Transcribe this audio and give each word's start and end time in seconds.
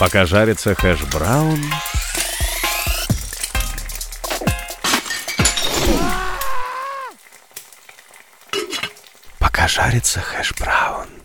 Пока 0.00 0.24
жарится 0.24 0.74
хэш-браун... 0.74 1.60
Пока 9.38 9.68
жарится 9.68 10.22
хэш-браун... 10.22 11.19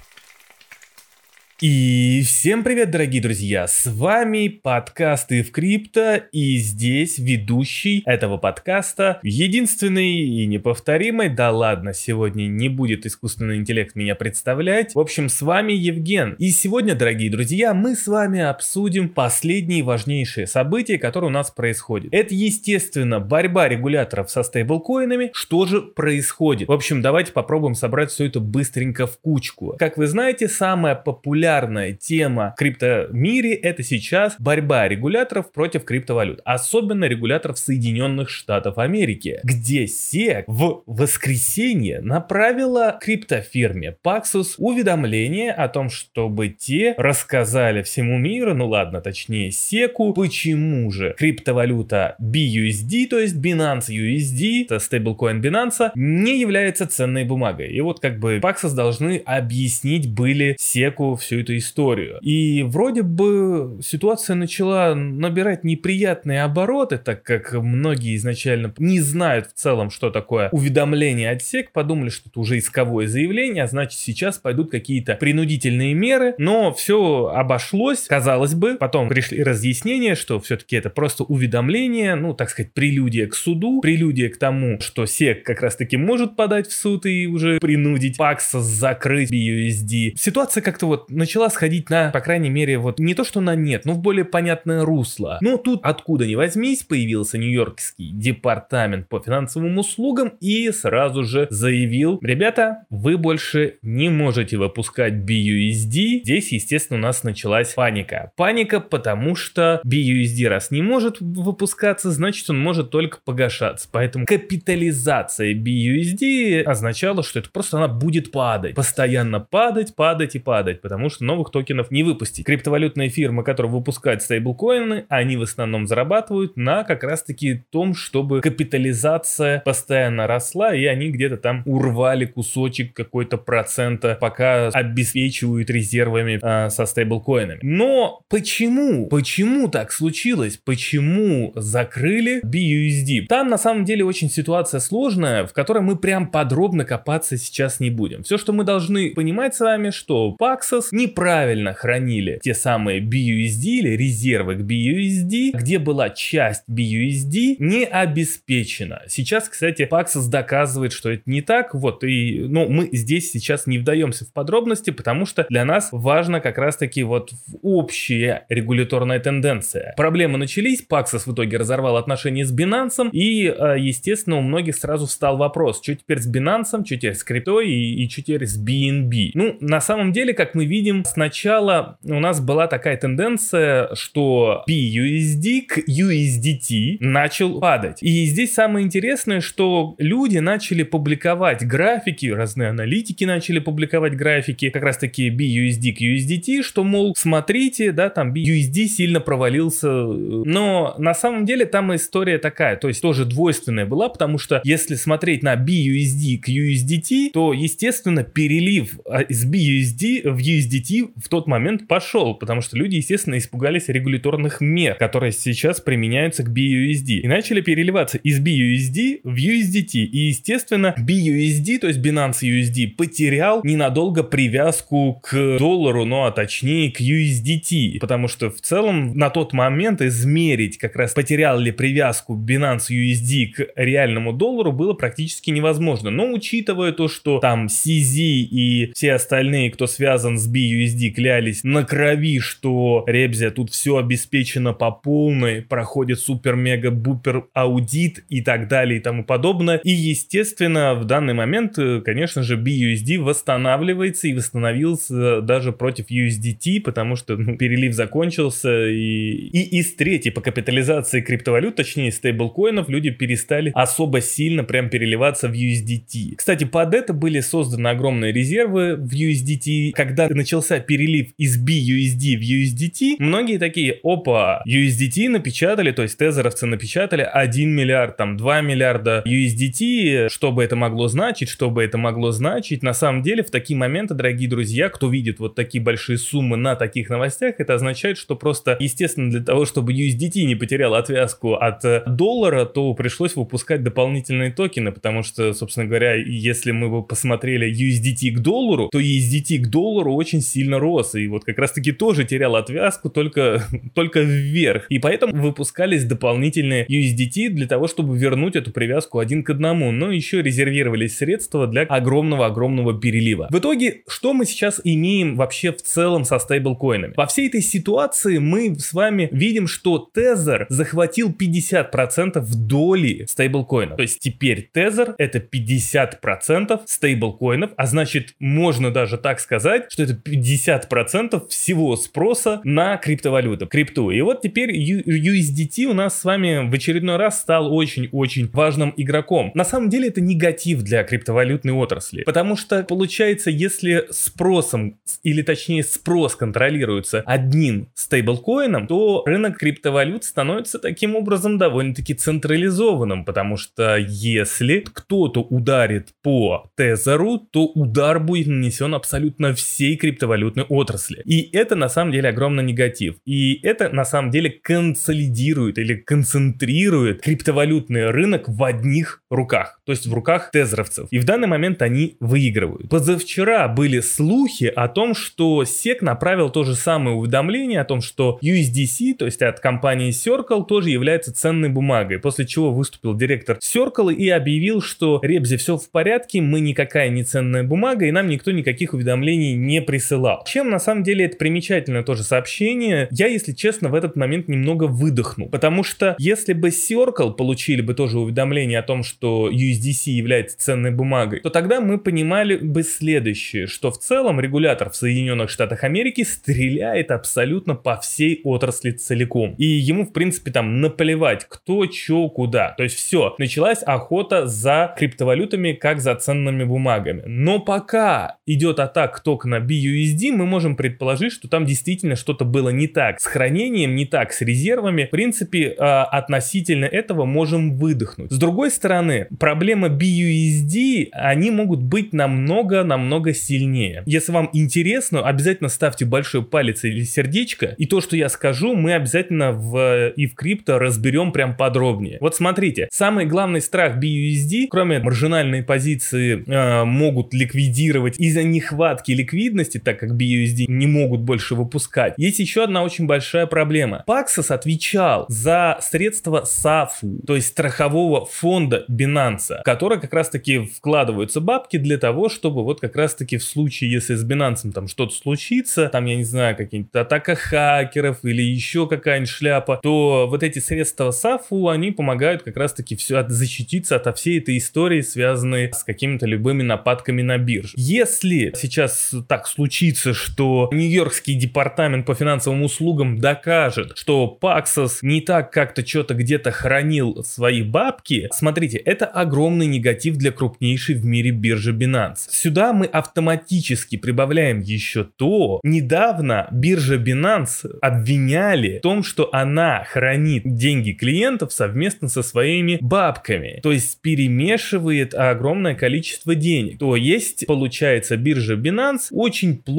И 1.67 2.21
всем 2.21 2.63
привет, 2.63 2.91
дорогие 2.91 3.23
друзья! 3.23 3.65
С 3.65 3.87
вами 3.87 4.49
подкасты 4.49 5.41
в 5.41 5.49
крипто, 5.49 6.17
и 6.31 6.57
здесь 6.57 7.17
ведущий 7.17 8.03
этого 8.05 8.37
подкаста, 8.37 9.19
единственный 9.23 10.11
и 10.11 10.45
неповторимый, 10.45 11.29
да 11.29 11.49
ладно, 11.49 11.95
сегодня 11.95 12.43
не 12.45 12.69
будет 12.69 13.07
искусственный 13.07 13.57
интеллект 13.57 13.95
меня 13.95 14.13
представлять. 14.13 14.93
В 14.93 14.99
общем, 14.99 15.27
с 15.27 15.41
вами 15.41 15.73
Евген. 15.73 16.35
И 16.37 16.51
сегодня, 16.51 16.93
дорогие 16.93 17.31
друзья, 17.31 17.73
мы 17.73 17.95
с 17.95 18.05
вами 18.05 18.41
обсудим 18.41 19.09
последние 19.09 19.81
важнейшие 19.81 20.45
события, 20.45 20.99
которые 20.99 21.31
у 21.31 21.33
нас 21.33 21.49
происходят. 21.49 22.13
Это, 22.13 22.35
естественно, 22.35 23.19
борьба 23.19 23.67
регуляторов 23.67 24.29
со 24.29 24.43
стейблкоинами. 24.43 25.31
Что 25.33 25.65
же 25.65 25.81
происходит? 25.81 26.67
В 26.67 26.71
общем, 26.71 27.01
давайте 27.01 27.31
попробуем 27.31 27.73
собрать 27.73 28.11
все 28.11 28.25
это 28.25 28.39
быстренько 28.39 29.07
в 29.07 29.17
кучку. 29.17 29.75
Как 29.79 29.97
вы 29.97 30.05
знаете, 30.05 30.47
самая 30.47 30.93
популярная 30.93 31.54
популярная 31.55 31.93
тема 31.93 32.53
в 32.55 32.59
криптомире 32.59 33.53
это 33.53 33.81
сейчас 33.81 34.35
борьба 34.39 34.87
регуляторов 34.89 35.51
против 35.53 35.85
криптовалют, 35.85 36.41
особенно 36.43 37.05
регуляторов 37.05 37.57
Соединенных 37.57 38.29
Штатов 38.29 38.77
Америки, 38.77 39.39
где 39.43 39.85
SEC 39.85 40.43
в 40.47 40.83
воскресенье 40.85 42.01
направила 42.01 42.97
криптофирме 42.99 43.95
Paxos 44.03 44.55
уведомление 44.57 45.51
о 45.53 45.69
том, 45.69 45.89
чтобы 45.89 46.49
те 46.49 46.93
рассказали 46.97 47.83
всему 47.83 48.17
миру, 48.17 48.53
ну 48.53 48.67
ладно, 48.67 48.99
точнее 48.99 49.49
SEC, 49.49 50.13
почему 50.13 50.91
же 50.91 51.15
криптовалюта 51.17 52.15
BUSD, 52.21 53.07
то 53.07 53.19
есть 53.19 53.35
Binance 53.37 53.87
USD, 53.89 54.65
это 54.65 54.79
стейблкоин 54.79 55.41
Binance, 55.41 55.91
не 55.95 56.39
является 56.39 56.85
ценной 56.85 57.23
бумагой. 57.23 57.69
И 57.69 57.79
вот 57.79 58.01
как 58.01 58.19
бы 58.19 58.39
Paxos 58.39 58.75
должны 58.75 59.21
объяснить 59.25 60.11
были 60.11 60.57
SEC 60.59 61.15
всю 61.17 61.34
эту 61.41 61.57
историю. 61.57 62.19
И 62.21 62.63
вроде 62.63 63.01
бы 63.01 63.79
ситуация 63.81 64.35
начала 64.35 64.95
набирать 64.95 65.63
неприятные 65.63 66.43
обороты, 66.43 66.97
так 66.97 67.23
как 67.23 67.53
многие 67.53 68.15
изначально 68.15 68.73
не 68.77 68.99
знают 68.99 69.47
в 69.47 69.53
целом, 69.53 69.89
что 69.89 70.09
такое 70.09 70.49
уведомление 70.49 71.31
от 71.31 71.41
СЕК, 71.41 71.71
подумали, 71.71 72.09
что 72.09 72.29
это 72.29 72.39
уже 72.39 72.57
исковое 72.57 73.07
заявление, 73.07 73.63
а 73.63 73.67
значит 73.67 73.99
сейчас 73.99 74.37
пойдут 74.37 74.71
какие-то 74.71 75.15
принудительные 75.15 75.93
меры, 75.93 76.35
но 76.37 76.73
все 76.73 77.31
обошлось, 77.33 78.01
казалось 78.07 78.53
бы, 78.53 78.75
потом 78.75 79.09
пришли 79.09 79.43
разъяснения, 79.43 80.15
что 80.15 80.39
все-таки 80.39 80.75
это 80.75 80.89
просто 80.89 81.23
уведомление, 81.23 82.15
ну, 82.15 82.33
так 82.33 82.49
сказать, 82.49 82.73
прелюдия 82.73 83.27
к 83.27 83.35
суду, 83.35 83.81
прелюдия 83.81 84.29
к 84.29 84.37
тому, 84.37 84.79
что 84.81 85.05
СЕК 85.05 85.43
как 85.43 85.61
раз-таки 85.61 85.97
может 85.97 86.35
подать 86.35 86.67
в 86.67 86.73
суд 86.73 87.05
и 87.05 87.27
уже 87.27 87.59
принудить 87.59 88.17
Пакса 88.17 88.61
закрыть 88.61 89.31
BUSD. 89.31 90.13
Ситуация 90.15 90.61
как-то 90.61 90.85
вот 90.85 91.09
начала 91.09 91.24
начала 91.25 91.49
сходить 91.49 91.89
на, 91.89 92.11
по 92.11 92.19
крайней 92.19 92.51
мере, 92.51 92.77
вот 92.77 92.99
не 92.99 93.15
то 93.15 93.23
что 93.23 93.41
на 93.41 93.55
нет, 93.55 93.83
но 93.85 93.93
в 93.93 93.99
более 93.99 94.25
понятное 94.25 94.85
русло. 94.85 95.39
Но 95.41 95.57
тут 95.57 95.79
откуда 95.83 96.27
ни 96.27 96.35
возьмись 96.35 96.83
появился 96.83 97.39
Нью-Йоркский 97.39 98.11
департамент 98.11 99.09
по 99.09 99.19
финансовым 99.19 99.75
услугам 99.79 100.33
и 100.39 100.69
сразу 100.71 101.23
же 101.23 101.47
заявил, 101.49 102.19
ребята, 102.21 102.85
вы 102.91 103.17
больше 103.17 103.77
не 103.81 104.09
можете 104.09 104.57
выпускать 104.57 105.13
BUSD. 105.13 106.21
Здесь, 106.21 106.51
естественно, 106.51 106.99
у 106.99 107.01
нас 107.01 107.23
началась 107.23 107.73
паника. 107.73 108.31
Паника, 108.35 108.79
потому 108.79 109.35
что 109.35 109.81
BUSD 109.83 110.47
раз 110.47 110.69
не 110.69 110.83
может 110.83 111.17
выпускаться, 111.19 112.11
значит 112.11 112.47
он 112.51 112.59
может 112.59 112.91
только 112.91 113.17
погашаться. 113.25 113.89
Поэтому 113.91 114.27
капитализация 114.27 115.55
BUSD 115.55 116.61
означала, 116.61 117.23
что 117.23 117.39
это 117.39 117.49
просто 117.49 117.77
она 117.77 117.87
будет 117.87 118.31
падать. 118.31 118.75
Постоянно 118.75 119.39
падать, 119.39 119.95
падать 119.95 120.35
и 120.35 120.39
падать, 120.39 120.81
потому 120.81 121.09
что 121.09 121.14
новых 121.19 121.51
токенов 121.51 121.91
не 121.91 122.03
выпустить. 122.03 122.45
Криптовалютные 122.45 123.09
фирмы, 123.09 123.43
которые 123.43 123.71
выпускают 123.71 124.21
стейблкоины, 124.21 125.05
они 125.09 125.37
в 125.37 125.41
основном 125.41 125.87
зарабатывают 125.87 126.57
на 126.57 126.83
как 126.83 127.03
раз-таки 127.03 127.63
том, 127.69 127.93
чтобы 127.93 128.41
капитализация 128.41 129.61
постоянно 129.61 130.27
росла, 130.27 130.75
и 130.75 130.85
они 130.85 131.09
где-то 131.09 131.37
там 131.37 131.63
урвали 131.65 132.25
кусочек 132.25 132.93
какой-то 132.93 133.37
процента, 133.37 134.17
пока 134.19 134.69
обеспечивают 134.69 135.69
резервами 135.69 136.39
э, 136.41 136.69
со 136.69 136.85
стейблкоинами. 136.85 137.59
Но 137.61 138.21
почему? 138.29 139.07
Почему 139.07 139.67
так 139.67 139.91
случилось? 139.91 140.57
Почему 140.63 141.51
закрыли 141.55 142.41
BUSD? 142.45 143.27
Там 143.27 143.49
на 143.49 143.57
самом 143.57 143.85
деле 143.85 144.05
очень 144.05 144.29
ситуация 144.29 144.79
сложная, 144.79 145.45
в 145.45 145.53
которой 145.53 145.81
мы 145.81 145.95
прям 145.95 146.27
подробно 146.27 146.85
копаться 146.85 147.37
сейчас 147.37 147.79
не 147.79 147.89
будем. 147.89 148.23
Все, 148.23 148.37
что 148.37 148.53
мы 148.53 148.63
должны 148.63 149.11
понимать 149.11 149.55
с 149.55 149.59
вами, 149.59 149.89
что 149.89 150.35
Paxos 150.39 150.87
не 150.91 151.04
неправильно 151.05 151.73
хранили 151.73 152.39
те 152.41 152.53
самые 152.53 152.99
BUSD 152.99 153.65
или 153.65 153.89
резервы 153.95 154.55
к 154.55 154.61
BUSD, 154.61 155.51
где 155.53 155.79
была 155.79 156.09
часть 156.09 156.63
BUSD 156.69 157.55
не 157.59 157.85
обеспечена. 157.85 159.03
Сейчас, 159.07 159.49
кстати, 159.49 159.87
Paxos 159.89 160.29
доказывает, 160.29 160.93
что 160.93 161.11
это 161.11 161.23
не 161.25 161.41
так. 161.41 161.73
Вот, 161.73 162.03
и, 162.03 162.45
ну, 162.47 162.67
мы 162.67 162.89
здесь 162.91 163.31
сейчас 163.31 163.67
не 163.67 163.77
вдаемся 163.77 164.25
в 164.25 164.33
подробности, 164.33 164.89
потому 164.89 165.25
что 165.25 165.45
для 165.49 165.65
нас 165.65 165.89
важно 165.91 166.39
как 166.41 166.57
раз-таки 166.57 167.03
вот 167.03 167.31
общая 167.61 168.45
регуляторная 168.49 169.19
тенденция. 169.19 169.93
Проблемы 169.97 170.37
начались, 170.37 170.83
Paxos 170.87 171.23
в 171.25 171.33
итоге 171.33 171.57
разорвал 171.57 171.97
отношения 171.97 172.45
с 172.45 172.55
Binance, 172.55 173.09
и, 173.11 173.47
э, 173.47 173.75
естественно, 173.79 174.37
у 174.37 174.41
многих 174.41 174.75
сразу 174.75 175.05
встал 175.05 175.37
вопрос, 175.37 175.81
что 175.81 175.95
теперь 175.95 176.19
с 176.19 176.31
Binance, 176.31 176.85
что 176.85 176.95
теперь 176.95 177.13
с 177.13 177.23
криптой 177.23 177.69
и, 177.69 178.03
и 178.03 178.09
что 178.09 178.21
теперь 178.21 178.45
с 178.45 178.59
BNB. 178.59 179.31
Ну, 179.33 179.57
на 179.59 179.81
самом 179.81 180.11
деле, 180.11 180.33
как 180.33 180.55
мы 180.55 180.65
видим, 180.65 180.94
сначала 181.05 181.97
у 182.03 182.19
нас 182.19 182.39
была 182.39 182.67
такая 182.67 182.97
тенденция, 182.97 183.93
что 183.95 184.63
BUSD 184.69 185.61
к 185.67 185.79
USDT 185.79 186.97
начал 186.99 187.59
падать. 187.59 188.01
И 188.01 188.25
здесь 188.25 188.53
самое 188.53 188.85
интересное, 188.85 189.41
что 189.41 189.95
люди 189.97 190.37
начали 190.37 190.83
публиковать 190.83 191.65
графики, 191.65 192.27
разные 192.27 192.69
аналитики 192.69 193.23
начали 193.23 193.59
публиковать 193.59 194.15
графики, 194.15 194.69
как 194.69 194.83
раз 194.83 194.97
таки 194.97 195.29
BUSD 195.29 195.93
к 195.93 196.01
USDT, 196.01 196.61
что, 196.61 196.83
мол, 196.83 197.13
смотрите, 197.17 197.91
да, 197.91 198.09
там 198.09 198.33
BUSD 198.33 198.87
сильно 198.87 199.19
провалился. 199.19 199.91
Но 199.91 200.95
на 200.97 201.13
самом 201.13 201.45
деле 201.45 201.65
там 201.65 201.95
история 201.95 202.37
такая, 202.37 202.75
то 202.75 202.87
есть 202.87 203.01
тоже 203.01 203.25
двойственная 203.25 203.85
была, 203.85 204.09
потому 204.09 204.37
что 204.37 204.61
если 204.63 204.95
смотреть 204.95 205.43
на 205.43 205.55
BUSD 205.55 206.39
к 206.39 206.49
USDT, 206.49 207.31
то, 207.33 207.53
естественно, 207.53 208.23
перелив 208.23 208.99
а, 209.05 209.21
из 209.21 209.45
BUSD 209.45 210.29
в 210.29 210.37
USDT 210.37 210.84
в 211.15 211.29
тот 211.29 211.47
момент 211.47 211.87
пошел, 211.87 212.35
потому 212.35 212.61
что 212.61 212.77
люди, 212.77 212.95
естественно, 212.95 213.37
испугались 213.37 213.87
регуляторных 213.87 214.61
мер, 214.61 214.95
которые 214.95 215.31
сейчас 215.31 215.81
применяются 215.81 216.43
к 216.43 216.49
BUSD, 216.49 217.21
и 217.21 217.27
начали 217.27 217.61
переливаться 217.61 218.17
из 218.17 218.39
BUSD 218.39 219.21
в 219.23 219.35
USDT. 219.35 219.99
И, 220.03 220.17
естественно, 220.27 220.93
BUSD, 220.97 221.79
то 221.79 221.87
есть 221.87 221.99
Binance 221.99 222.41
USD, 222.43 222.95
потерял 222.95 223.61
ненадолго 223.63 224.23
привязку 224.23 225.19
к 225.23 225.57
доллару, 225.57 226.05
ну 226.05 226.25
а 226.25 226.31
точнее 226.31 226.91
к 226.91 227.01
USDT, 227.01 227.99
потому 227.99 228.27
что 228.27 228.49
в 228.49 228.61
целом 228.61 229.17
на 229.17 229.29
тот 229.29 229.53
момент 229.53 230.01
измерить 230.01 230.77
как 230.77 230.95
раз 230.95 231.13
потерял 231.13 231.59
ли 231.59 231.71
привязку 231.71 232.35
Binance 232.35 232.89
USD 232.89 233.47
к 233.47 233.67
реальному 233.75 234.33
доллару 234.33 234.71
было 234.71 234.93
практически 234.93 235.49
невозможно. 235.49 236.09
Но 236.09 236.31
учитывая 236.31 236.91
то, 236.91 237.07
что 237.07 237.39
там 237.39 237.67
CZ 237.67 238.19
и 238.19 238.91
все 238.93 239.13
остальные, 239.13 239.71
кто 239.71 239.87
связан 239.87 240.37
с 240.37 240.47
BUSD, 240.47 240.74
USD 240.83 241.09
клялись 241.11 241.63
на 241.63 241.83
крови, 241.83 242.39
что 242.39 243.03
Ребзя 243.07 243.51
тут 243.51 243.71
все 243.71 243.97
обеспечено 243.97 244.73
по 244.73 244.91
полной, 244.91 245.61
проходит 245.61 246.19
супер-мега-бупер 246.19 247.45
аудит 247.53 248.23
и 248.29 248.41
так 248.41 248.67
далее 248.67 248.99
и 248.99 249.01
тому 249.01 249.23
подобное. 249.23 249.77
И 249.83 249.91
естественно 249.91 250.95
в 250.95 251.05
данный 251.05 251.33
момент, 251.33 251.77
э, 251.77 252.01
конечно 252.03 252.43
же, 252.43 252.57
BUSD 252.57 253.19
восстанавливается 253.19 254.27
и 254.27 254.33
восстановился 254.33 255.41
даже 255.41 255.71
против 255.71 256.09
USDT, 256.09 256.81
потому 256.81 257.15
что 257.15 257.37
ну, 257.37 257.57
перелив 257.57 257.93
закончился 257.93 258.87
и, 258.87 259.47
и 259.47 259.79
из 259.79 259.95
третьей 259.95 260.31
по 260.31 260.41
капитализации 260.41 261.21
криптовалют, 261.21 261.75
точнее 261.75 262.11
стейблкоинов, 262.11 262.89
люди 262.89 263.11
перестали 263.11 263.71
особо 263.75 264.21
сильно 264.21 264.63
прям 264.63 264.89
переливаться 264.89 265.47
в 265.47 265.53
USDT. 265.53 266.35
Кстати, 266.37 266.63
под 266.63 266.93
это 266.93 267.13
были 267.13 267.39
созданы 267.39 267.89
огромные 267.89 268.31
резервы 268.31 268.95
в 268.95 269.13
USDT, 269.13 269.91
когда 269.91 270.27
начался 270.29 270.64
начался 270.65 270.79
перелив 270.79 271.27
из 271.37 271.57
BUSD 271.57 272.37
в 272.37 272.41
USDT, 272.41 273.15
многие 273.19 273.57
такие, 273.57 273.99
опа, 274.03 274.63
USDT 274.67 275.29
напечатали, 275.29 275.91
то 275.91 276.01
есть 276.01 276.17
тезеровцы 276.17 276.65
напечатали 276.65 277.21
1 277.21 277.69
миллиард, 277.69 278.17
там 278.17 278.37
2 278.37 278.61
миллиарда 278.61 279.23
USDT, 279.25 280.29
что 280.29 280.51
бы 280.51 280.63
это 280.63 280.75
могло 280.75 281.07
значить, 281.07 281.49
что 281.49 281.69
бы 281.69 281.83
это 281.83 281.97
могло 281.97 282.31
значить. 282.31 282.83
На 282.83 282.93
самом 282.93 283.21
деле 283.21 283.43
в 283.43 283.51
такие 283.51 283.77
моменты, 283.77 284.13
дорогие 284.13 284.49
друзья, 284.49 284.89
кто 284.89 285.09
видит 285.09 285.39
вот 285.39 285.55
такие 285.55 285.83
большие 285.83 286.17
суммы 286.17 286.57
на 286.57 286.75
таких 286.75 287.09
новостях, 287.09 287.55
это 287.59 287.75
означает, 287.75 288.17
что 288.17 288.35
просто, 288.35 288.77
естественно, 288.79 289.29
для 289.29 289.41
того, 289.41 289.65
чтобы 289.65 289.93
USDT 289.93 290.43
не 290.45 290.55
потерял 290.55 290.95
отвязку 290.95 291.53
от 291.53 291.85
э, 291.85 292.03
доллара, 292.07 292.65
то 292.65 292.93
пришлось 292.93 293.35
выпускать 293.35 293.83
дополнительные 293.83 294.51
токены, 294.51 294.91
потому 294.91 295.23
что, 295.23 295.53
собственно 295.53 295.85
говоря, 295.85 296.15
если 296.15 296.71
мы 296.71 296.89
бы 296.89 297.03
посмотрели 297.03 297.69
USDT 297.71 298.31
к 298.31 298.39
доллару, 298.39 298.89
то 298.91 298.99
USDT 298.99 299.59
к 299.59 299.67
доллару 299.67 300.13
очень 300.15 300.41
сильно 300.47 300.79
рос, 300.79 301.15
и 301.15 301.27
вот 301.27 301.45
как 301.45 301.57
раз-таки 301.59 301.91
тоже 301.91 302.23
терял 302.23 302.55
отвязку 302.55 303.09
только, 303.09 303.63
только 303.93 304.21
вверх. 304.21 304.85
И 304.89 304.99
поэтому 304.99 305.35
выпускались 305.35 306.03
дополнительные 306.05 306.85
USDT 306.85 307.49
для 307.49 307.67
того, 307.67 307.87
чтобы 307.87 308.17
вернуть 308.17 308.55
эту 308.55 308.71
привязку 308.71 309.19
один 309.19 309.43
к 309.43 309.49
одному, 309.49 309.91
но 309.91 310.11
еще 310.11 310.41
резервировались 310.41 311.17
средства 311.17 311.67
для 311.67 311.83
огромного-огромного 311.83 312.99
перелива. 312.99 313.47
В 313.49 313.57
итоге, 313.59 314.03
что 314.07 314.33
мы 314.33 314.45
сейчас 314.45 314.81
имеем 314.83 315.35
вообще 315.35 315.71
в 315.71 315.81
целом 315.81 316.25
со 316.25 316.39
стейблкоинами? 316.39 317.13
Во 317.15 317.25
всей 317.25 317.47
этой 317.47 317.61
ситуации 317.61 318.37
мы 318.37 318.75
с 318.75 318.93
вами 318.93 319.29
видим, 319.31 319.67
что 319.67 320.09
Tether 320.15 320.65
захватил 320.69 321.31
50% 321.31 322.43
доли 322.55 323.25
стейблкоинов. 323.27 323.97
То 323.97 324.01
есть 324.01 324.19
теперь 324.19 324.69
Tether 324.73 325.15
это 325.17 325.39
50% 325.39 326.81
стейблкоинов, 326.85 327.71
а 327.75 327.85
значит 327.85 328.35
можно 328.39 328.91
даже 328.91 329.17
так 329.17 329.39
сказать, 329.39 329.91
что 329.91 330.03
это 330.03 330.13
50% 330.35 331.47
всего 331.49 331.95
спроса 331.95 332.61
на 332.63 332.97
криптовалюту, 332.97 333.67
крипту. 333.67 334.11
И 334.11 334.21
вот 334.21 334.41
теперь 334.41 334.71
USDT 334.75 335.85
у 335.85 335.93
нас 335.93 336.19
с 336.19 336.23
вами 336.23 336.69
в 336.69 336.73
очередной 336.73 337.17
раз 337.17 337.39
стал 337.39 337.73
очень-очень 337.73 338.49
важным 338.51 338.93
игроком. 338.97 339.51
На 339.53 339.65
самом 339.65 339.89
деле 339.89 340.09
это 340.09 340.21
негатив 340.21 340.81
для 340.81 341.03
криптовалютной 341.03 341.73
отрасли, 341.73 342.23
потому 342.23 342.55
что 342.55 342.83
получается, 342.83 343.49
если 343.49 344.05
спросом, 344.09 344.99
или 345.23 345.41
точнее 345.41 345.83
спрос 345.83 346.35
контролируется 346.35 347.23
одним 347.25 347.89
стейблкоином, 347.93 348.87
то 348.87 349.23
рынок 349.25 349.57
криптовалют 349.57 350.23
становится 350.23 350.79
таким 350.79 351.15
образом 351.15 351.57
довольно-таки 351.57 352.13
централизованным, 352.13 353.25
потому 353.25 353.57
что 353.57 353.97
если 353.97 354.79
кто-то 354.79 355.41
ударит 355.41 356.09
по 356.21 356.69
Тезеру, 356.75 357.37
то 357.37 357.65
удар 357.65 358.19
будет 358.19 358.47
нанесен 358.47 358.93
абсолютно 358.93 359.53
всей 359.53 359.97
криптовалютной 360.25 360.65
отрасли. 360.69 361.21
И 361.25 361.49
это 361.55 361.75
на 361.75 361.89
самом 361.89 362.11
деле 362.11 362.29
огромный 362.29 362.63
негатив. 362.63 363.15
И 363.25 363.59
это 363.63 363.89
на 363.89 364.05
самом 364.05 364.31
деле 364.31 364.49
консолидирует 364.49 365.77
или 365.77 365.95
концентрирует 365.95 367.21
криптовалютный 367.21 368.09
рынок 368.09 368.47
в 368.47 368.63
одних 368.63 369.21
руках, 369.29 369.79
то 369.85 369.91
есть 369.91 370.07
в 370.07 370.13
руках 370.13 370.51
тезеровцев. 370.51 371.07
И 371.11 371.19
в 371.19 371.25
данный 371.25 371.47
момент 371.47 371.81
они 371.81 372.17
выигрывают. 372.19 372.89
Позавчера 372.89 373.67
были 373.67 373.99
слухи 373.99 374.65
о 374.65 374.87
том, 374.87 375.13
что 375.13 375.63
SEC 375.63 375.97
направил 376.01 376.49
то 376.49 376.63
же 376.63 376.75
самое 376.75 377.15
уведомление 377.15 377.81
о 377.81 377.85
том, 377.85 378.01
что 378.01 378.39
USDC, 378.41 379.15
то 379.17 379.25
есть 379.25 379.41
от 379.41 379.59
компании 379.59 380.11
Circle, 380.11 380.65
тоже 380.65 380.89
является 380.89 381.33
ценной 381.33 381.69
бумагой. 381.69 382.19
После 382.19 382.45
чего 382.45 382.71
выступил 382.71 383.15
директор 383.15 383.57
Circle 383.61 384.13
и 384.13 384.29
объявил, 384.29 384.81
что 384.81 385.19
Ребзи, 385.21 385.57
все 385.57 385.77
в 385.77 385.89
порядке, 385.91 386.41
мы 386.41 386.59
никакая 386.59 387.09
не 387.09 387.23
ценная 387.23 387.63
бумага, 387.63 388.05
и 388.05 388.11
нам 388.11 388.27
никто 388.27 388.51
никаких 388.51 388.93
уведомлений 388.93 389.53
не 389.53 389.81
присылал. 390.15 390.43
Чем 390.45 390.69
на 390.69 390.79
самом 390.79 391.03
деле 391.03 391.25
это 391.25 391.37
примечательное 391.37 392.03
тоже 392.03 392.23
сообщение, 392.23 393.07
я, 393.11 393.27
если 393.27 393.51
честно, 393.53 393.89
в 393.89 393.95
этот 393.95 394.15
момент 394.15 394.47
немного 394.47 394.85
выдохнул. 394.85 395.49
Потому 395.49 395.83
что 395.83 396.15
если 396.17 396.53
бы 396.53 396.69
Circle 396.69 397.33
получили 397.33 397.81
бы 397.81 397.93
тоже 397.93 398.19
уведомление 398.19 398.79
о 398.79 398.83
том, 398.83 399.03
что 399.03 399.49
USDC 399.49 400.11
является 400.11 400.57
ценной 400.57 400.91
бумагой, 400.91 401.41
то 401.41 401.49
тогда 401.49 401.81
мы 401.81 401.97
понимали 401.97 402.55
бы 402.57 402.83
следующее, 402.83 403.67
что 403.67 403.91
в 403.91 403.97
целом 403.97 404.39
регулятор 404.39 404.89
в 404.89 404.95
Соединенных 404.95 405.49
Штатах 405.49 405.83
Америки 405.83 406.23
стреляет 406.23 407.11
абсолютно 407.11 407.75
по 407.75 407.97
всей 407.97 408.41
отрасли 408.43 408.91
целиком. 408.91 409.55
И 409.57 409.65
ему, 409.65 410.05
в 410.05 410.13
принципе, 410.13 410.51
там 410.51 410.81
наплевать, 410.81 411.45
кто, 411.47 411.85
чё, 411.85 412.29
куда. 412.29 412.73
То 412.77 412.83
есть 412.83 412.95
все, 412.95 413.35
началась 413.37 413.83
охота 413.83 414.47
за 414.47 414.93
криптовалютами, 414.97 415.73
как 415.73 415.99
за 415.99 416.15
ценными 416.15 416.63
бумагами. 416.63 417.23
Но 417.25 417.59
пока 417.59 418.37
идет 418.45 418.79
атака 418.79 419.21
только 419.23 419.47
на 419.47 419.59
BUSD, 419.59 420.04
мы 420.13 420.45
можем 420.45 420.75
предположить, 420.75 421.31
что 421.31 421.47
там 421.47 421.65
действительно 421.65 422.15
что-то 422.15 422.45
было 422.45 422.69
не 422.69 422.87
так 422.87 423.19
с 423.19 423.25
хранением, 423.25 423.95
не 423.95 424.05
так 424.05 424.33
с 424.33 424.41
резервами. 424.41 425.05
В 425.05 425.09
принципе, 425.09 425.75
а, 425.77 426.03
относительно 426.03 426.85
этого 426.85 427.25
можем 427.25 427.77
выдохнуть. 427.77 428.31
С 428.31 428.37
другой 428.37 428.71
стороны, 428.71 429.27
проблема 429.39 429.87
BUSD, 429.87 431.09
они 431.11 431.51
могут 431.51 431.81
быть 431.81 432.13
намного-намного 432.13 433.33
сильнее. 433.33 434.03
Если 434.05 434.31
вам 434.31 434.49
интересно, 434.53 435.21
обязательно 435.21 435.69
ставьте 435.69 436.05
большой 436.05 436.43
палец 436.43 436.83
или 436.83 437.03
сердечко, 437.03 437.75
и 437.77 437.85
то, 437.85 438.01
что 438.01 438.15
я 438.15 438.29
скажу, 438.29 438.75
мы 438.75 438.93
обязательно 438.93 439.51
в 439.51 440.09
и 440.15 440.27
в 440.27 440.35
крипто 440.35 440.79
разберем 440.79 441.31
прям 441.31 441.55
подробнее. 441.55 442.17
Вот 442.21 442.35
смотрите, 442.35 442.87
самый 442.91 443.25
главный 443.25 443.61
страх 443.61 443.97
BUSD, 443.97 444.67
кроме 444.69 444.99
маржинальной 444.99 445.63
позиции, 445.63 446.43
э, 446.45 446.83
могут 446.85 447.33
ликвидировать 447.33 448.19
из-за 448.19 448.43
нехватки 448.43 449.11
ликвидности, 449.11 449.77
так 449.77 449.94
как 449.95 450.11
BUSD 450.11 450.65
не 450.67 450.87
могут 450.87 451.21
больше 451.21 451.55
выпускать. 451.55 452.13
Есть 452.17 452.39
еще 452.39 452.63
одна 452.63 452.83
очень 452.83 453.05
большая 453.05 453.45
проблема. 453.45 454.03
Paxos 454.07 454.53
отвечал 454.53 455.25
за 455.29 455.77
средства 455.81 456.43
SAFU, 456.45 457.25
то 457.25 457.35
есть 457.35 457.47
страхового 457.47 458.25
фонда 458.25 458.85
Binance, 458.89 459.59
в 459.59 459.63
который 459.63 459.99
как 459.99 460.13
раз 460.13 460.29
таки 460.29 460.59
вкладываются 460.59 461.41
бабки 461.41 461.77
для 461.77 461.97
того, 461.97 462.29
чтобы 462.29 462.63
вот 462.63 462.81
как 462.81 462.95
раз 462.95 463.15
таки 463.15 463.37
в 463.37 463.43
случае, 463.43 463.91
если 463.91 464.15
с 464.15 464.25
Binance 464.25 464.71
там 464.71 464.87
что-то 464.87 465.13
случится, 465.13 465.89
там, 465.89 466.05
я 466.05 466.15
не 466.15 466.23
знаю, 466.23 466.55
какие-нибудь 466.55 466.93
атака 466.95 467.35
хакеров 467.35 468.23
или 468.23 468.41
еще 468.41 468.87
какая-нибудь 468.87 469.29
шляпа, 469.29 469.79
то 469.81 470.27
вот 470.29 470.43
эти 470.43 470.59
средства 470.59 471.11
SAFU, 471.11 471.71
они 471.71 471.91
помогают 471.91 472.43
как 472.43 472.57
раз 472.57 472.73
таки 472.73 472.95
все 472.95 473.17
от, 473.17 473.29
защититься 473.29 473.95
от 473.95 474.17
всей 474.17 474.39
этой 474.39 474.57
истории, 474.57 475.01
связанной 475.01 475.71
с 475.73 475.83
какими-то 475.83 476.25
любыми 476.25 476.63
нападками 476.63 477.21
на 477.21 477.37
бирже. 477.37 477.73
Если 477.75 478.53
сейчас 478.55 479.13
так 479.27 479.47
случится, 479.47 479.84
что 479.93 480.69
Нью-Йоркский 480.71 481.35
департамент 481.35 482.05
по 482.05 482.15
финансовым 482.15 482.63
услугам 482.63 483.19
докажет, 483.19 483.97
что 483.97 484.37
Paxos 484.41 484.99
не 485.01 485.21
так 485.21 485.51
как-то 485.51 485.85
что-то 485.85 486.13
где-то 486.13 486.51
хранил 486.51 487.23
свои 487.23 487.61
бабки, 487.61 488.27
смотрите, 488.31 488.77
это 488.77 489.05
огромный 489.05 489.67
негатив 489.67 490.17
для 490.17 490.31
крупнейшей 490.31 490.95
в 490.95 491.05
мире 491.05 491.31
биржи 491.31 491.73
Binance. 491.73 492.27
Сюда 492.29 492.73
мы 492.73 492.85
автоматически 492.85 493.97
прибавляем 493.97 494.59
еще 494.59 495.03
то, 495.03 495.59
недавно 495.63 496.47
биржа 496.51 496.95
Binance 496.95 497.67
обвиняли 497.81 498.79
в 498.79 498.81
том, 498.81 499.03
что 499.03 499.29
она 499.33 499.83
хранит 499.83 500.43
деньги 500.45 500.91
клиентов 500.91 501.53
совместно 501.53 502.07
со 502.07 502.23
своими 502.23 502.77
бабками, 502.81 503.59
то 503.61 503.71
есть 503.71 504.01
перемешивает 504.01 505.13
огромное 505.13 505.75
количество 505.75 506.35
денег. 506.35 506.79
То 506.79 506.95
есть, 506.95 507.45
получается, 507.47 508.17
биржа 508.17 508.55
Binance 508.55 509.07
очень 509.11 509.57
плохо 509.57 509.74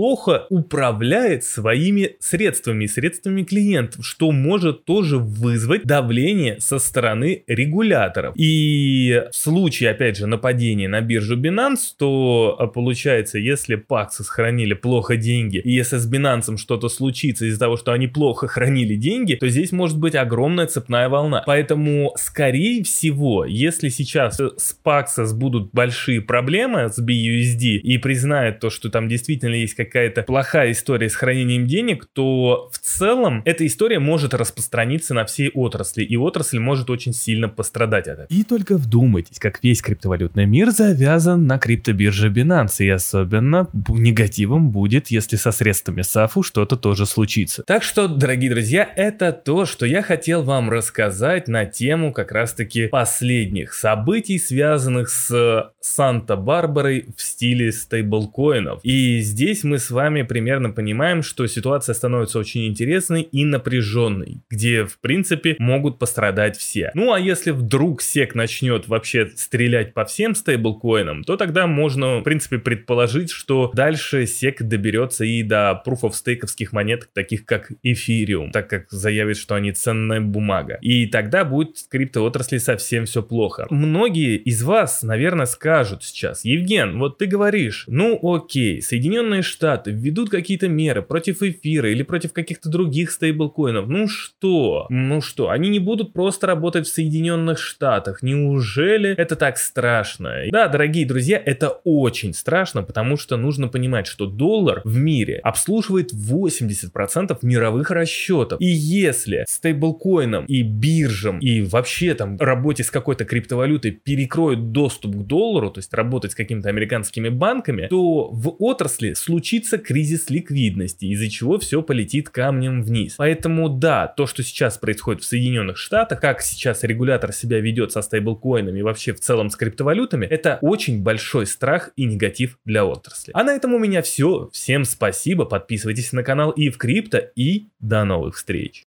управляет 0.51 1.45
своими 1.45 2.17
средствами, 2.21 2.87
средствами 2.87 3.43
клиентов, 3.43 4.05
что 4.05 4.31
может 4.33 4.85
тоже 4.85 5.19
вызвать 5.19 5.85
давление 5.85 6.61
со 6.61 6.79
стороны 6.79 7.45
регуляторов. 7.47 8.35
И 8.37 9.23
в 9.31 9.37
случае, 9.37 9.91
опять 9.91 10.17
же, 10.17 10.27
нападения 10.27 10.89
на 10.89 11.01
биржу 11.01 11.37
Binance, 11.37 11.95
то 11.99 12.57
а, 12.59 12.67
получается, 12.67 13.39
если 13.39 13.77
Paxos 13.77 14.27
хранили 14.29 14.75
плохо 14.75 15.17
деньги, 15.17 15.59
и 15.59 15.73
если 15.73 15.97
с 15.97 16.11
Binance 16.11 16.57
что-то 16.57 16.89
случится 16.89 17.47
из-за 17.47 17.59
того, 17.59 17.77
что 17.77 17.93
они 17.93 18.07
плохо 18.07 18.47
хранили 18.49 18.97
деньги, 18.97 19.35
то 19.35 19.49
здесь 19.49 19.73
может 19.73 19.99
быть 19.99 20.15
огромная 20.15 20.67
цепная 20.67 21.09
волна. 21.09 21.43
Поэтому, 21.47 22.13
скорее 22.17 22.83
всего, 22.85 23.45
если 23.45 23.89
сейчас 23.89 24.39
с 24.39 24.77
Paxos 24.85 25.35
будут 25.35 25.71
большие 25.73 26.21
проблемы 26.21 26.89
с 26.89 26.99
BUSD 26.99 27.79
и 27.79 27.99
признают 27.99 28.61
то, 28.61 28.71
что 28.71 28.91
там 28.91 29.09
действительно 29.09 29.55
есть 29.55 29.75
какая-то 29.77 30.23
плохая 30.23 30.73
история 30.73 31.09
с 31.09 31.15
хранением 31.15 31.67
денег, 31.67 32.07
то 32.13 32.71
в 32.73 32.79
целом 32.79 33.43
эта 33.45 33.67
история 33.67 33.99
может 33.99 34.35
распространиться 34.35 35.15
на 35.15 35.25
всей 35.25 35.51
отрасли, 35.51 36.03
и 36.03 36.17
отрасль 36.17 36.59
может 36.59 36.91
очень 36.91 37.13
сильно 37.13 37.49
пострадать 37.49 38.09
от 38.09 38.15
этого. 38.15 38.27
И 38.31 38.43
только 38.43 38.77
вдумайтесь, 38.77 39.39
как 39.39 39.63
весь 39.63 39.83
криптовалютный 39.83 40.47
мир 40.47 40.71
завязан 40.71 41.47
на 41.47 41.59
криптобирже 41.59 42.31
Binance, 42.31 42.85
и 42.85 42.89
особенно 42.89 43.69
негативом 43.89 44.71
будет, 44.71 45.09
если 45.09 45.37
со 45.37 45.53
средствами 45.53 46.01
SAFU 46.01 46.43
что-то 46.43 46.77
тоже 46.77 47.07
случится. 47.07 47.63
Так 47.65 47.83
что, 47.83 48.09
дорогие 48.09 48.51
друзья, 48.51 48.89
это 48.97 49.33
то, 49.33 49.67
что 49.67 49.87
я 49.87 50.03
хотел 50.03 50.43
вам 50.43 50.71
рассказать 50.71 51.49
на 51.49 51.67
тему 51.67 52.13
как 52.13 52.33
раз-таки 52.33 52.87
последних 52.89 53.75
событий, 53.75 54.39
связанных 54.39 55.09
с 55.09 55.71
Санта-Барбарой 55.81 57.07
в 57.17 57.23
стиле 57.23 57.73
стейблкоинов. 57.73 58.81
И 58.83 59.21
здесь 59.21 59.63
мы 59.67 59.79
с 59.79 59.91
вами 59.91 60.23
примерно 60.23 60.71
понимаем, 60.71 61.23
что 61.23 61.47
ситуация 61.47 61.95
становится 61.95 62.39
очень 62.39 62.67
интересной 62.67 63.23
и 63.23 63.45
напряженной, 63.45 64.41
где, 64.49 64.85
в 64.85 64.99
принципе, 65.01 65.57
могут 65.59 65.99
пострадать 65.99 66.57
все. 66.57 66.91
Ну 66.95 67.13
а 67.13 67.21
если 67.21 67.51
вдруг 67.51 68.01
SEC 68.01 68.31
начнет 68.35 68.89
вообще 68.89 69.31
стрелять 69.35 69.93
по 69.93 70.05
всем 70.05 70.35
стейблкоинам, 70.35 71.25
то 71.25 71.37
тогда 71.37 71.67
можно, 71.67 72.21
в 72.21 72.23
принципе, 72.23 72.59
предположить, 72.59 73.31
что 73.31 73.71
дальше 73.75 74.23
SEC 74.23 74.63
доберется 74.63 75.25
и 75.25 75.43
до 75.43 75.83
proof 75.87 76.03
of 76.03 76.13
стейковских 76.13 76.73
монет, 76.73 77.09
таких 77.13 77.45
как 77.45 77.73
Ethereum, 77.85 78.51
так 78.53 78.71
как 78.71 78.91
заявит, 78.91 79.37
что 79.37 79.55
они 79.55 79.73
ценная 79.73 80.21
бумага. 80.21 80.79
И 80.81 81.07
тогда 81.07 81.45
будет 81.45 81.79
в 81.79 81.89
криптоотрасли 81.89 82.59
совсем 82.59 83.05
все 83.05 83.23
плохо. 83.23 83.67
Многие 83.71 84.37
из 84.37 84.63
вас, 84.63 85.03
наверное, 85.03 85.47
скажут 85.47 86.05
сейчас, 86.05 86.45
Евген, 86.45 86.99
вот 86.99 87.19
ты 87.19 87.27
говоришь, 87.27 87.85
ну 87.89 88.19
окей, 88.23 88.81
Соединенные 88.81 89.43
Штаты 89.43 89.56
введут 89.91 90.31
какие-то 90.31 90.69
меры 90.69 91.03
против 91.03 91.43
эфира 91.43 91.91
или 91.91 92.03
против 92.03 92.33
каких-то 92.33 92.69
других 92.69 93.11
стейблкоинов. 93.11 93.89
Ну 93.89 94.09
что? 94.09 94.87
Ну 94.91 95.21
что? 95.21 95.51
Они 95.51 95.69
не 95.69 95.79
будут 95.79 96.13
просто 96.13 96.47
работать 96.47 96.87
в 96.87 96.93
Соединенных 96.93 97.59
Штатах. 97.59 98.23
Неужели 98.23 99.11
это 99.11 99.37
так 99.37 99.59
страшно? 99.59 100.43
Да, 100.51 100.69
дорогие 100.69 101.07
друзья, 101.07 101.41
это 101.45 101.81
очень 101.85 102.35
страшно, 102.35 102.83
потому 102.83 103.17
что 103.17 103.37
нужно 103.37 103.69
понимать, 103.69 104.07
что 104.07 104.27
доллар 104.27 104.83
в 104.85 104.97
мире 104.97 105.41
обслуживает 105.43 106.13
80% 106.13 107.39
мировых 107.43 107.91
расчетов. 107.91 108.61
И 108.61 108.67
если 108.67 109.45
стейблкоинам 109.49 110.47
и 110.47 110.63
биржам 110.63 111.39
и 111.39 111.63
вообще 111.63 112.15
там 112.15 112.37
работе 112.39 112.85
с 112.85 112.91
какой-то 112.91 113.25
криптовалютой 113.25 113.93
перекроют 113.93 114.73
доступ 114.73 115.17
к 115.17 115.27
доллару, 115.27 115.71
то 115.71 115.79
есть 115.79 115.93
работать 115.95 116.33
с 116.33 116.35
какими-то 116.35 116.69
американскими 116.69 117.29
банками, 117.29 117.87
то 117.89 118.31
в 118.31 118.57
отрасли 118.59 119.13
случится 119.47 119.79
кризис 119.79 120.29
ликвидности, 120.29 121.05
из-за 121.05 121.31
чего 121.31 121.61
все 121.61 121.81
полетит 121.81 122.31
камнем 122.31 122.83
вниз. 122.83 123.15
Поэтому 123.17 123.69
да, 123.69 124.09
то, 124.09 124.27
что 124.27 124.43
сейчас 124.43 124.77
происходит 124.77 125.23
в 125.23 125.27
Соединенных 125.27 125.77
Штатах, 125.77 126.21
как 126.21 126.41
сейчас 126.43 126.83
регулятор 126.83 127.33
себя 127.33 127.61
ведет 127.61 127.93
со 127.93 128.03
стейблкоинами 128.03 128.81
и 128.81 128.83
вообще 128.83 129.13
в 129.13 129.21
целом 129.21 129.51
с 129.51 129.57
криптовалютами, 129.57 130.27
это 130.27 130.59
очень 130.63 131.01
большой 131.01 131.47
страх 131.47 131.93
и 131.95 132.07
негатив 132.07 132.59
для 132.65 132.85
отрасли. 132.85 133.31
А 133.35 133.45
на 133.45 133.53
этом 133.55 133.73
у 133.73 133.79
меня 133.79 134.03
все. 134.03 134.51
Всем 134.53 134.85
спасибо, 134.85 135.45
подписывайтесь 135.45 136.13
на 136.13 136.25
канал 136.25 136.51
и 136.51 136.69
в 136.69 136.77
крипто 136.77 137.19
и 137.37 137.69
до 137.79 138.05
новых 138.05 138.35
встреч. 138.35 138.85